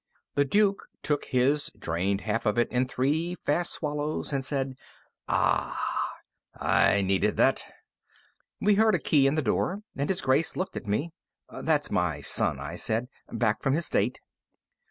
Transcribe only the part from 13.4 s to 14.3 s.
from his date."